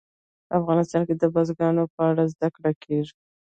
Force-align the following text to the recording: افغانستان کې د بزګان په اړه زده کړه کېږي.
افغانستان 0.59 1.01
کې 1.07 1.15
د 1.17 1.23
بزګان 1.33 1.75
په 1.95 2.01
اړه 2.09 2.23
زده 2.33 2.47
کړه 2.55 2.71
کېږي. 2.83 3.15